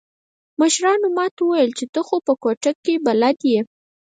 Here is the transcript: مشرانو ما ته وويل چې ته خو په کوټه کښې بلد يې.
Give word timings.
مشرانو 0.59 1.07
ما 1.17 1.25
ته 1.35 1.41
وويل 1.45 1.71
چې 1.77 1.85
ته 1.93 2.01
خو 2.07 2.15
په 2.25 2.33
کوټه 2.41 2.71
کښې 2.83 2.95
بلد 3.05 3.37
يې. 3.51 3.59